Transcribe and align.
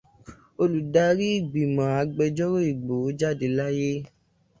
Olùdarí 0.61 1.27
ìgbìmọ̀ 1.39 1.87
ìgbẹ́jọ́ 2.03 2.49
Ìgbòho 2.69 3.07
jáde 3.19 3.47
láyé. 3.57 3.91